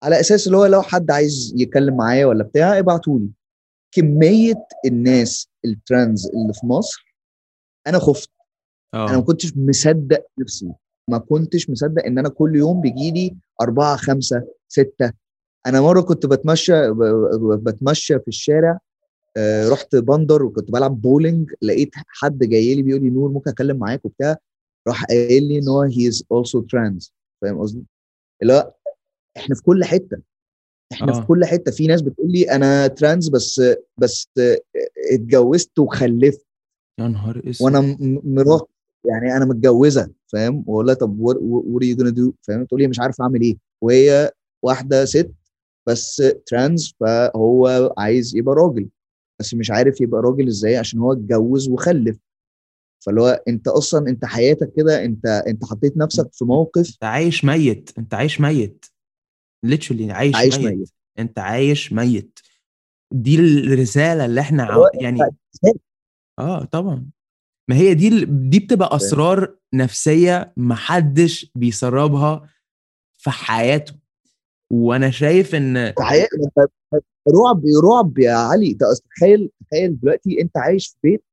[0.04, 3.30] على أساس اللي هو لو حد عايز يتكلم معايا ولا بتاع ابعتوا لي.
[3.92, 7.16] كمية الناس ال trans اللي في مصر
[7.88, 8.30] أنا خفت.
[8.94, 10.72] أنا ما كنتش مصدق نفسي.
[11.10, 15.12] ما كنتش مصدق إن أنا كل يوم بيجي لي أربعة خمسة ستة.
[15.66, 16.74] أنا مرة كنت بتمشى
[17.58, 18.80] بتمشى في الشارع
[19.38, 23.78] آه، رحت بندر وكنت بلعب بولينج لقيت حد جاي لي بيقول لي نور ممكن أتكلم
[23.78, 24.38] معاك؟ وبتاع.
[24.88, 27.84] راح قايل لي إن هو he is also trans فاهم قصدي؟
[28.42, 28.74] اللي هو
[29.38, 30.18] إحنا في كل حتة.
[30.92, 31.22] إحنا آه.
[31.22, 31.72] في كل حتة.
[31.72, 33.62] في ناس بتقول لي أنا trans بس
[33.98, 34.30] بس
[35.14, 36.46] اتجوزت وخلفت.
[37.00, 37.66] يا نهار أسود.
[37.66, 38.70] وأنا م- م- مرات
[39.06, 40.12] يعني أنا متجوزة.
[40.28, 43.58] فاهم؟ واقول لها طب are you gonna do فاهم؟ تقول لي مش عارف أعمل إيه.
[43.84, 44.32] وهي
[44.64, 45.32] واحدة ست
[45.88, 48.90] بس trans فهو عايز يبقى راجل.
[49.44, 52.18] بس مش عارف يبقى راجل إزاي عشان هو اتجوز وخلف.
[53.06, 57.46] فاللي هو انت أصلا انت حياتك كده انت انت حطيت نفسك في موقف انت عايش
[57.46, 58.86] ميت انت عايش ميت.
[59.66, 60.78] Literally عايش, عايش ميت.
[60.78, 60.90] ميت.
[61.20, 62.40] انت عايش ميت.
[63.14, 64.72] دي الرسالة اللي إحنا.
[64.74, 65.20] هو يعني
[66.40, 67.06] آه طبعا.
[67.70, 72.50] ما هي دي ال- دي بتبقى أسرار نفسية محدش بيسربها
[73.18, 73.94] في حياته.
[74.72, 75.94] وأنا شايف إن
[77.36, 78.72] رعب رعب يا علي.
[78.72, 81.24] انت أصل تخيل تخيل دلوقتي أنت عايش في بيت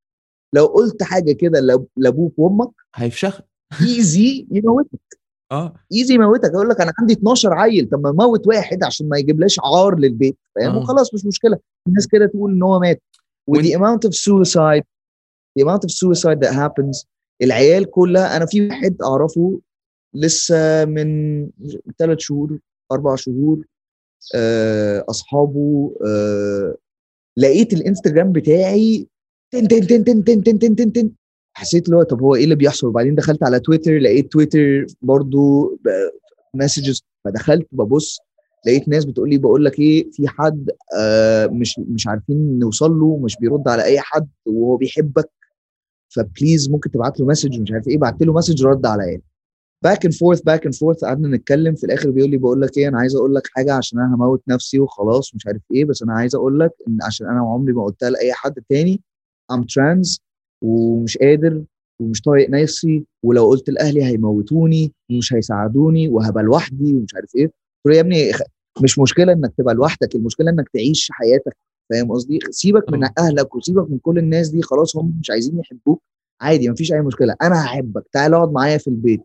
[0.54, 3.40] لو قلت حاجة كده لأبوك وأمك هيفشخ.
[3.80, 5.00] ايزي يموتك.
[5.52, 5.74] آه.
[5.92, 6.50] ايزي يموتك.
[6.54, 10.36] أقول لك أنا عندي 12 عيل طب ما موت واحد عشان ما يجيبلاش عار للبيت.
[10.54, 10.78] فاهم؟ آه.
[10.78, 11.58] وخلاص مش مشكلة.
[11.88, 13.02] الناس كده تقول إن هو مات.
[13.46, 14.82] ودي amount of suicide
[15.58, 17.06] the amount of suicide that happens
[17.42, 19.60] العيال كلها أنا في واحد أعرفه
[20.14, 21.42] لسه من
[21.98, 22.58] ثلاث شهور
[22.92, 23.64] أربع شهور
[25.10, 26.74] أصحابه آه،
[27.36, 29.06] لقيت الإنستجرام بتاعي
[29.52, 31.10] تن تن تن تن تن تن تن تن تن.
[31.56, 35.76] حسيت اللي هو طب هو إيه اللي بيحصل؟ وبعدين دخلت على تويتر لقيت تويتر برضو
[36.54, 38.18] messages فدخلت ببص
[38.66, 43.16] لقيت ناس بتقول لي بقول لك إيه في حد آه مش مش عارفين نوصل له
[43.16, 45.30] مش بيرد على أي حد وهو بيحبك.
[46.08, 49.20] ف please ممكن تبعت له message ومش عارف إيه بعت له message رد عليا.
[49.84, 51.74] back and forth back and forth قعدنا نتكلم.
[51.74, 54.42] في الآخر بيقول لي بقول لك إيه أنا عايز أقول لك حاجة عشان أنا هموت
[54.48, 57.84] نفسي وخلاص مش عارف إيه بس أنا عايز أقول لك إن عشان أنا عمري ما
[57.84, 59.00] قلتها لأي حد تاني
[59.52, 60.20] I'm trans
[60.62, 61.62] ومش قادر
[62.00, 67.44] ومش طايق نفسي ولو قلت لأهلي هيموتوني ومش هيساعدوني وهبقى لوحدي ومش عارف إيه.
[67.46, 68.32] قلت له يا ابني
[68.82, 71.56] مش مشكلة إنك تبقى لوحدك المشكلة إنك تعيش حياتك.
[71.90, 73.12] فاهم قصدي؟ سيبك من آه.
[73.18, 76.02] أهلك وسيبك من كل الناس دي خلاص هم مش عايزين يحبوك.
[76.40, 77.34] عادي مفيش أي مشكلة.
[77.42, 78.02] أنا هحبك.
[78.12, 79.20] تعال اقعد معايا في البيت.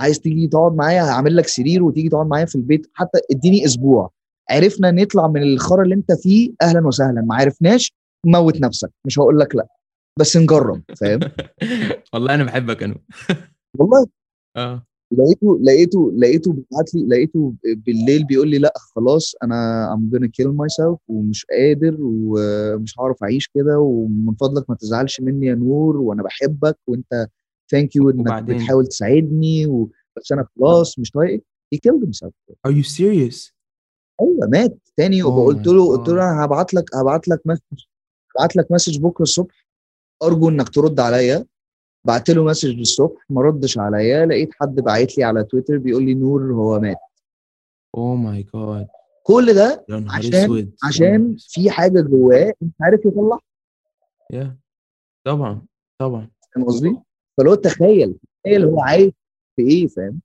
[0.00, 2.86] عايز تيجي تقعد معايا هعمل لك سرير وتيجي تقعد معايا في البيت.
[2.94, 4.10] حتى اديني أسبوع.
[4.50, 7.20] عرفنا نطلع من الخرا اللي انت فيه أهلا وسهلا.
[7.20, 7.92] ما عرفناش
[8.26, 8.90] موت نفسك.
[9.06, 9.66] مش هقول لك لأ.
[10.18, 11.20] بس نجرب فاهم؟
[12.14, 12.96] والله أنا بحبك أنا.
[13.78, 14.06] والله.
[14.56, 14.86] آه.
[15.12, 20.50] لقيته لقيته لقيته بيبعت لي لقيته بالليل بيقول لي لأ خلاص أنا I'm gonna kill
[20.52, 26.22] myself ومش قادر ومش هعرف أعيش كده ومن فضلك ما تزعلش مني يا نور وأنا
[26.22, 27.28] بحبك وأنت
[27.70, 29.90] ثانك يو إنك؟ بتحاول تساعدني و...
[30.16, 31.42] بس أنا خلاص مش طايق.
[31.74, 32.32] He killed himself.
[32.68, 33.52] Are you serious?
[34.20, 36.08] أيوه مات تاني Oh وقلت له قلت.
[36.08, 37.84] له أنا هبعت لك هبعت لك message
[38.36, 39.66] هبعت لك message بكرة الصبح.
[40.22, 41.46] أرجو إنك ترد عليا.
[42.04, 44.26] بعت له message الصبح ما ردش عليا.
[44.26, 46.96] لقيت حد باعت لي على تويتر بيقول لي نور هو مات.
[47.96, 48.88] oh my God
[49.22, 50.10] كل ده عشان
[50.82, 51.40] عشان أسود.
[51.48, 52.52] في حاجة جواه.
[52.60, 53.40] مش عارف يطلعها
[54.30, 54.56] يا
[55.26, 55.66] طبعا
[56.00, 56.30] طبعا.
[56.54, 56.96] فاهم قصدي؟
[57.40, 59.12] فلو تخيل تخيل هو عايش
[59.56, 60.20] في إيه فاهم؟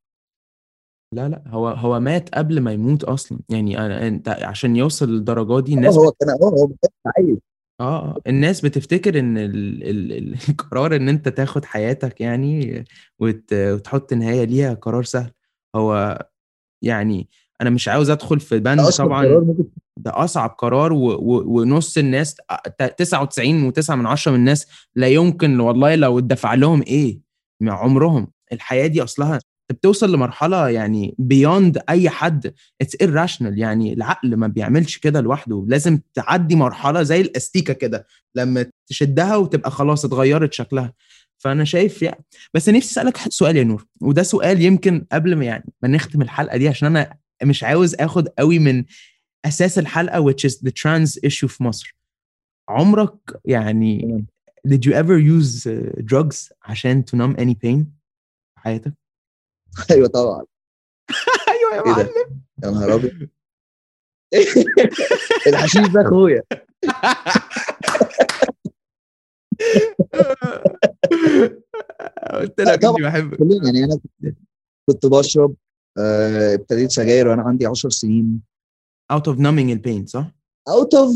[1.13, 3.39] لا لا هو هو مات قبل ما يموت أصلا.
[3.49, 6.69] يعني أنا أنت عشان يوصل للدرجة دي الناس هو كان آه هو
[7.05, 7.37] عايش.
[7.79, 12.83] آه آه، الناس بتفتكر إن ال ال ال القرار إن أنت تاخد حياتك يعني
[13.19, 15.31] وت وتحط نهاية ليها قرار سهل.
[15.75, 16.19] هو
[16.81, 17.29] يعني
[17.61, 19.25] أنا مش عاوز أدخل في بند طبعا.
[19.25, 19.65] قرار ممكن
[19.97, 22.35] ده أصعب قرار و و ونص الناس
[22.97, 27.19] 99 و9 من عشرة من الناس لا يمكن والله لو اتدفع لهم إيه؟
[27.61, 28.27] مع عمرهم.
[28.51, 32.53] الحياة دي أصلها بتوصل لمرحلة يعني beyond أي حد.
[32.81, 33.57] it's irrational.
[33.57, 35.65] يعني العقل ما بيعملش كده لوحده.
[35.67, 38.07] لازم تعدي مرحلة زي الأستيكة كده.
[38.35, 40.93] لما تشدها وتبقى خلاص اتغيرت شكلها.
[41.37, 43.85] فأنا شايف يعني بس نفسي أسألك سؤال يا نور.
[44.01, 48.27] وده سؤال يمكن قبل ما يعني ما نختم الحلقة دي عشان أنا مش عاوز آخد
[48.27, 48.83] قوي من
[49.45, 51.95] أساس الحلقة which is the trans issue في مصر.
[52.69, 54.25] عمرك يعني
[54.67, 57.85] did you ever use uh, drugs عشان to numb any pain
[58.55, 58.93] في حياتك؟
[59.91, 60.45] أيوه طبعا.
[61.49, 62.41] أيوه يا إيه؟ معلم.
[62.63, 63.29] يا نهار أبيض.
[65.47, 66.41] الحشيش ده أخويا.
[72.33, 72.85] قلت لك.
[72.85, 74.37] إني بحبك يعني أنا كنت-
[74.89, 75.55] كنت بشرب
[75.97, 78.41] آه، ابتديت سجاير وأنا عندي 10 سنين.
[79.13, 80.31] Out of numbing ال pain صح؟
[80.69, 81.15] out of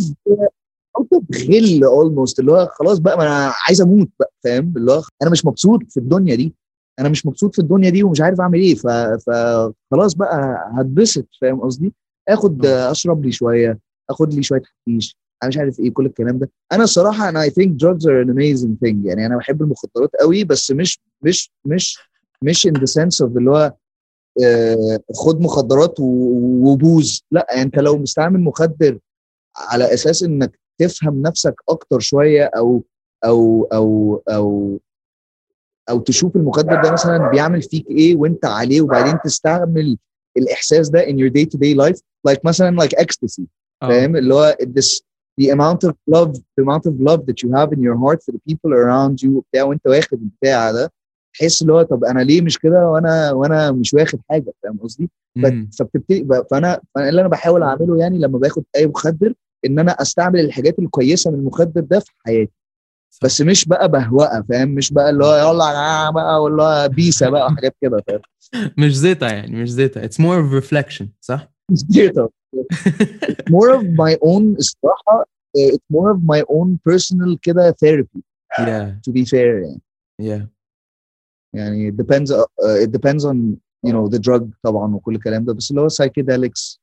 [0.97, 4.91] out of غل almost اللي هو خلاص بقى ما أنا عايز أموت بقى فاهم؟ اللي
[4.91, 6.55] هو أنا مش مبسوط في الدنيا دي
[6.99, 8.87] أنا مش مبسوط في الدنيا دي ومش عارف أعمل إيه ف...
[9.27, 11.93] فخلاص بقى هتبسط فاهم قصدي؟
[12.29, 16.49] آخد أشرب لي شوية آخد لي شوية حشيش أنا مش عارف إيه كل الكلام ده.
[16.71, 20.43] أنا الصراحة أنا I think drugs are an amazing thing يعني أنا بحب المخدرات قوي
[20.43, 21.99] بس مش مش مش
[22.43, 23.73] مش in the sense of اللي هو
[25.15, 28.99] خد مخدرات وبوز لا انت لو مستعمل مخدر
[29.57, 32.83] على أساس انك تفهم نفسك أكتر شوية أو
[33.25, 34.79] أو أو أو
[35.89, 39.97] أو تشوف المخدر ده مثلا بيعمل فيك إيه وانت عليه وبعدين تستعمل
[40.37, 41.99] الاحساس ده in your day to day life
[42.29, 43.43] like مثلا like ecstasy
[43.83, 43.87] آه.
[43.87, 45.01] فاهم؟ اللي هو this
[45.41, 48.31] the amount of love the amount of love that you have in your heart for
[48.33, 50.91] the people around you وبتاع وانت واخد البتاع ده.
[51.33, 55.09] تحس اللي هو طب أنا ليه مش كده وأنا وأنا مش واخد حاجة فاهم قصدي؟
[55.79, 59.33] فبتبتدي فأنا اللي أنا بحاول أعمله يعني لما باخد أي مخدر
[59.65, 62.51] إن أنا أستعمل الحاجات الكويسة من المخدر ده في حياتي.
[63.11, 63.19] صح.
[63.25, 66.89] بس مش بقى بهوقة فاهم؟ مش بقى اللي هو يلا يا جماعة بقى ولا هو
[66.89, 68.21] بيسة بقى وحاجات كده فاهم؟
[68.85, 70.01] مش زيطة يعني مش زيطة.
[70.01, 71.51] It's more of reflection صح؟
[73.55, 78.21] more of my own الصراحه uh, it's more of my own personal كده therapy.
[78.59, 78.99] Yeah.
[79.07, 79.81] To be fair يعني.
[80.21, 80.58] Yeah.
[81.53, 83.57] يعني it depends uh, it depends on
[83.87, 86.77] you know the drug طبعا وكل الكلام ده بس اللي هو psychedelics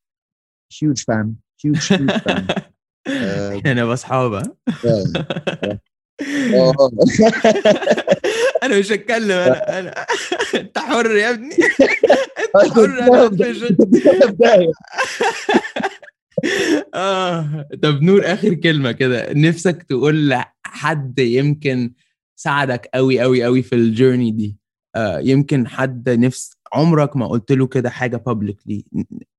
[0.74, 1.26] huge fan
[1.66, 2.42] huge huge fan
[3.09, 4.52] آه، إحنا نبقى اصحاب؟ آه.
[6.55, 6.90] آه.
[8.62, 9.94] أنا مش هتكلم أنا أنا
[10.61, 11.55] أنت حر يا ابني
[12.38, 13.31] أنت حر أنا
[16.94, 21.92] آه طب نور آخر كلمة كده نفسك تقول لحد يمكن
[22.38, 24.59] ساعدك قوي قوي قوي في الجيرني دي.
[24.96, 28.83] آه يمكن حد نفس عمرك ما قلت له كده حاجة publicly.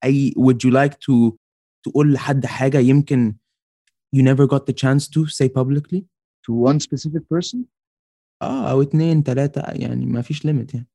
[0.04, 1.38] أي would you like to
[1.84, 3.36] تقول لحد حاجة يمكن
[4.16, 6.02] you never got the chance to say publicly
[6.48, 7.58] to one specific person
[8.42, 10.88] آه أو اتنين تلاتة يعني ما فيش ليميت يعني.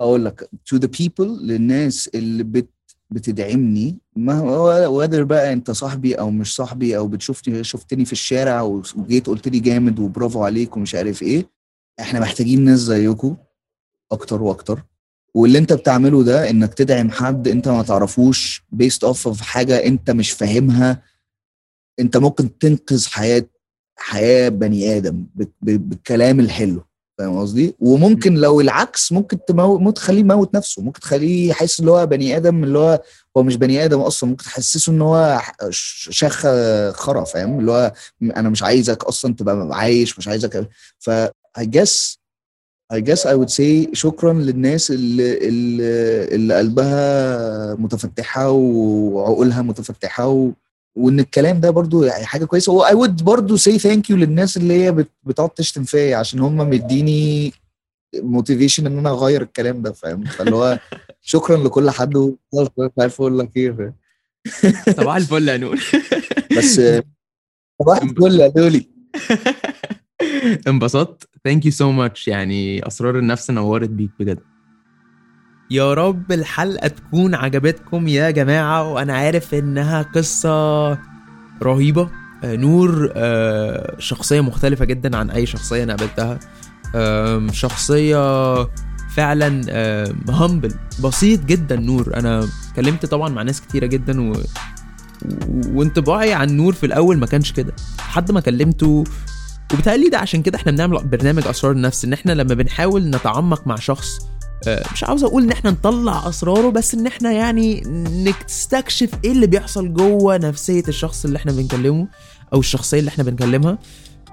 [0.00, 2.73] أقول لك to the people للناس اللي بت
[3.14, 4.40] بتدعمني؟ ما
[4.86, 9.60] whether بقى انت صاحبي أو مش صاحبي أو بتشوفني شفتني في الشارع وجيت قلت لي
[9.60, 11.46] جامد وبرافو عليك ومش عارف إيه
[12.00, 13.36] إحنا محتاجين ناس زيكم
[14.12, 14.82] أكتر وأكتر.
[15.34, 20.10] واللي انت بتعمله ده انك تدعم حد انت ما تعرفوش based off of حاجة انت
[20.10, 21.02] مش فاهمها
[22.00, 23.44] انت ممكن تنقذ حياه
[23.96, 25.24] حياة بني آدم
[25.62, 26.84] بالكلام الحلو.
[27.18, 32.06] فاهم قصدي؟ وممكن لو العكس ممكن تموت تخليه يموت نفسه ممكن تخليه يحس إن هو
[32.06, 33.02] بني آدم اللي هو
[33.36, 36.46] هو مش بني آدم أصلا ممكن تحسسه إن هو شخ
[36.92, 41.10] خرا فاهم اللي هو أنا مش عايزك أصلا تبقى عايش مش عايزك ف
[41.58, 42.16] I guess
[42.92, 50.50] I guess I would say شكرا للناس اللي اللي, اللي قلبها متفتحة وعقولها متفتحة و
[50.96, 52.72] وإن الكلام ده برضو يعني حاجة كويسة.
[52.72, 56.40] و I would برضو say thank you للناس اللي هي بت- بتقعد تشتم فيا عشان
[56.40, 57.52] هم مديني
[58.14, 60.78] موتيفيشن إن أنا أغير الكلام ده فاهم؟ فاللي هو
[61.22, 63.94] شكرا لكل حد مش عارف أقول لك إيه؟
[64.96, 65.80] صباح الفل يا نور.
[66.58, 66.80] بس
[67.82, 68.88] صباح الفل يا دولي.
[70.68, 71.28] انبسطت.
[71.44, 74.38] thank you so much يعني أسرار النفس نورت بيك بجد.
[75.70, 80.90] يا رب الحلقة تكون عجبتكم يا جماعة وأنا عارف إنها قصة
[81.62, 82.08] رهيبة.
[82.44, 86.38] آه، نور آه، شخصية مختلفة جدا عن أي شخصية أنا قابلتها.
[86.94, 88.54] آم، شخصية
[89.14, 89.60] فعلا
[90.28, 90.74] همبل
[91.04, 92.16] بسيط جدا نور.
[92.16, 94.36] أنا اتكلمت طبعا مع ناس كتيرة جدا و...
[95.66, 97.72] وانطباعي عن نور في الأول ما كانش كده.
[97.98, 99.04] لحد ما كلمته
[99.72, 103.76] وبالتالي ده عشان كده إحنا بنعمل برنامج أسرار النفس إن إحنا لما بنحاول نتعمق مع
[103.76, 104.18] شخص
[104.92, 107.80] مش عاوز أقول إن إحنا نطلع أسراره بس إن إحنا يعني
[108.26, 112.06] نستكشف إيه اللي بيحصل جوه نفسية الشخص اللي إحنا بنكلمه
[112.52, 113.78] أو الشخصية اللي إحنا بنكلمها.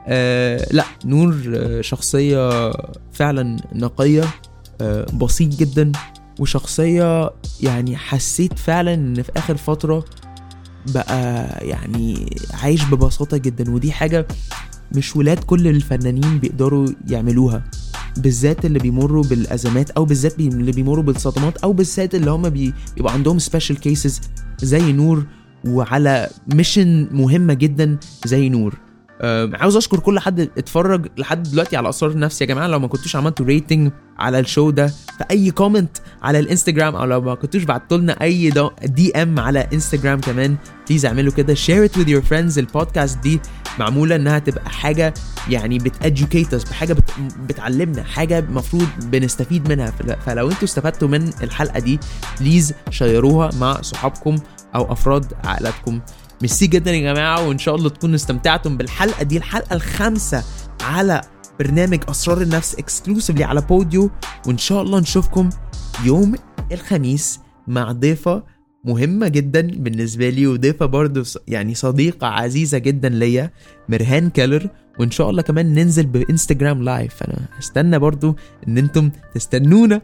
[0.07, 2.71] آه لأ نور آه، شخصية
[3.13, 4.23] فعلا نقية
[4.81, 5.91] آه بسيط جدا
[6.39, 7.29] وشخصية
[7.61, 10.05] يعني حسيت فعلا إن في آخر فترة
[10.93, 14.27] بقى يعني عايش ببساطة جدا ودي حاجة
[14.95, 17.63] مش ولاد كل الفنانين بيقدروا يعملوها.
[18.17, 23.13] بالذات اللي بيمروا بالأزمات أو بالذات اللي بيمروا بالصدمات أو بالذات اللي هم بي- بيبقى
[23.13, 24.21] عندهم special cases
[24.61, 25.25] زي نور
[25.67, 28.77] وعلى mission مهمة جدا زي نور.
[29.53, 32.67] عاوز اشكر كل حد اتفرج لحد دلوقتي على اسرار النفس يا جماعة.
[32.67, 37.05] لو ما كنتوش عملتوا rating على ال show ده في اي comment على الانستجرام أو
[37.05, 38.51] لو ما كنتوش بعتوا لنا اي
[38.83, 40.55] DM على انستجرام كمان
[40.89, 41.53] please اعملوا كده.
[41.53, 42.57] share it with your friends.
[42.57, 43.39] البودكاست دي
[43.79, 45.13] معمولة إنها تبقى حاجة
[45.49, 47.11] يعني بت educate us بحاجة بت...
[47.49, 49.91] بتعلمنا حاجة المفروض بنستفيد منها.
[49.91, 51.99] فل- فلو أنتوا استفدتوا من الحلقة دي
[52.39, 54.35] please شيروها مع صحابكم
[54.75, 55.99] أو أفراد عائلتكم
[56.41, 60.43] ميرسي جدا يا جماعة وإن شاء الله تكونوا استمتعتم بالحلقة دي الحلقة الخامسة
[60.81, 61.21] على
[61.59, 64.09] برنامج أسرار النفس exclusively على Podeo.
[64.47, 65.49] وإن شاء الله نشوفكم
[66.05, 66.35] يوم
[66.71, 68.43] الخميس مع ضيفة
[68.85, 73.51] مهمة جدا بالنسبة لي وضيفة برضو يعني صديقة عزيزة جدا ليا
[73.89, 74.67] مرهان كيلر.
[74.99, 78.35] وإن شاء الله كمان ننزل ب Instagram live أنا استنى برضو
[78.67, 80.01] إن أنتم تستنونا.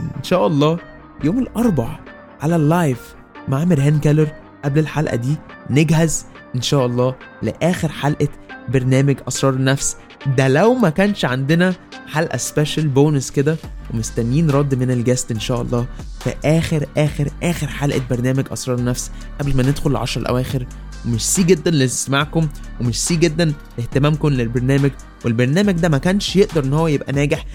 [0.00, 0.78] إن شاء الله
[1.24, 1.98] يوم الاربع
[2.40, 3.14] على ال live
[3.48, 4.41] مع مرهان كيلر.
[4.64, 5.36] قبل الحلقة دي
[5.70, 6.24] نجهز
[6.56, 8.28] إن شاء الله لآخر حلقة
[8.68, 9.96] برنامج أسرار النفس.
[10.36, 11.74] ده لو ما كانش عندنا
[12.06, 13.56] حلقة special bonus كده
[13.94, 15.86] ومستنيين رد من ال guest إن شاء الله
[16.20, 20.66] في آخر آخر آخر حلقة برنامج أسرار النفس قبل ما ندخل العشر الأواخر.
[21.06, 22.48] وميرسي جدا لاستماعكم
[22.80, 24.90] وميرسي جدا لاهتمامكم للبرنامج.
[25.24, 27.46] والبرنامج ده ما كانش يقدر إن هو يبقى ناجح.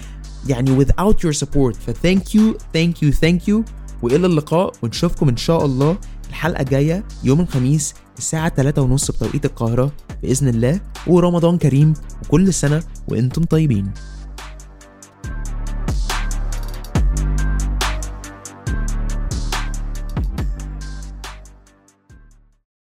[0.46, 1.76] يعني without your support.
[1.86, 3.62] ف thank you thank you thank you.
[4.02, 5.96] وإلى اللقاء ونشوفكم إن شاء الله
[6.38, 12.82] الحلقة الجاية يوم الخميس الساعة 3 ونص بتوقيت القاهرة بإذن الله ورمضان كريم وكل سنة
[13.08, 13.90] وإنتم طيبين.